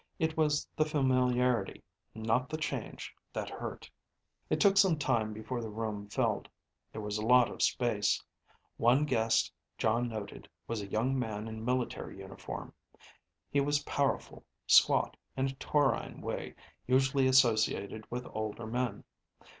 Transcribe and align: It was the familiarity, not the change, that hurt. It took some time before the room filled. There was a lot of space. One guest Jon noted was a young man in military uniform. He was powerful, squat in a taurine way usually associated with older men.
It 0.17 0.35
was 0.35 0.67
the 0.75 0.83
familiarity, 0.83 1.83
not 2.15 2.49
the 2.49 2.57
change, 2.57 3.13
that 3.33 3.51
hurt. 3.51 3.87
It 4.49 4.59
took 4.59 4.75
some 4.75 4.97
time 4.97 5.31
before 5.31 5.61
the 5.61 5.69
room 5.69 6.07
filled. 6.09 6.49
There 6.91 7.01
was 7.03 7.19
a 7.19 7.23
lot 7.23 7.51
of 7.51 7.61
space. 7.61 8.19
One 8.77 9.05
guest 9.05 9.53
Jon 9.77 10.09
noted 10.09 10.49
was 10.67 10.81
a 10.81 10.87
young 10.89 11.19
man 11.19 11.47
in 11.47 11.63
military 11.63 12.17
uniform. 12.17 12.73
He 13.51 13.61
was 13.61 13.83
powerful, 13.83 14.43
squat 14.65 15.15
in 15.37 15.45
a 15.45 15.53
taurine 15.53 16.19
way 16.19 16.55
usually 16.87 17.27
associated 17.27 18.09
with 18.09 18.25
older 18.33 18.65
men. 18.65 19.03